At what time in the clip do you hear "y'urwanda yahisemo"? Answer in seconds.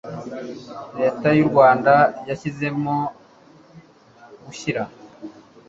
1.37-2.95